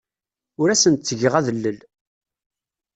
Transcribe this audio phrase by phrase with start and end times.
[0.61, 1.77] Ur asen-ttgeɣ adellel.